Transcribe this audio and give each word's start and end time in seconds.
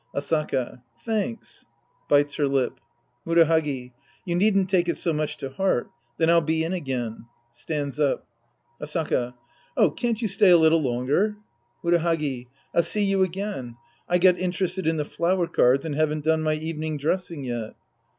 Asaka. 0.15 0.81
Thanks. 1.05 1.65
{Bites 2.09 2.33
her 2.37 2.45
Up.) 2.45 2.79
Murahagi. 3.23 3.91
You 4.25 4.33
needn't 4.33 4.67
take 4.67 4.89
it 4.89 4.97
so 4.97 5.13
much 5.13 5.37
to 5.37 5.49
heart. 5.51 5.91
Then 6.17 6.27
I'll 6.27 6.41
be 6.41 6.63
in 6.63 6.73
again. 6.73 7.27
{Stands 7.51 7.99
up!) 7.99 8.25
Asaka. 8.81 9.35
Oh, 9.77 9.91
can't 9.91 10.19
you 10.19 10.27
stay 10.27 10.49
a 10.49 10.57
little 10.57 10.81
longer? 10.81 11.35
Murahagi. 11.83 12.47
I'll 12.73 12.81
see 12.81 13.03
you 13.03 13.21
again. 13.21 13.77
I 14.09 14.17
got 14.17 14.39
interested 14.39 14.87
in 14.87 14.97
the 14.97 15.05
flower 15.05 15.45
cards 15.45 15.85
and 15.85 15.93
haven't 15.93 16.25
done 16.25 16.41
my 16.41 16.55
evening 16.55 16.97
dres 16.97 17.25
sing 17.27 17.43
yet. 17.43 17.75